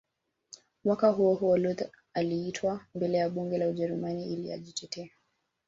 [0.83, 5.11] Mwaka huohuo Luther aliitwa mbele ya Bunge la Ujerumani ili ajitetee